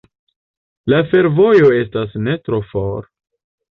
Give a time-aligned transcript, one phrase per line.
[0.93, 3.11] La fervojo estas ne tro for.